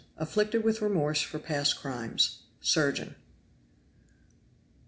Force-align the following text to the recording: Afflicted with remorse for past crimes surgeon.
Afflicted 0.17 0.63
with 0.63 0.81
remorse 0.81 1.21
for 1.21 1.37
past 1.37 1.79
crimes 1.79 2.39
surgeon. 2.59 3.13